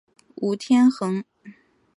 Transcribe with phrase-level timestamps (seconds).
[0.37, 1.23] 吴天垣。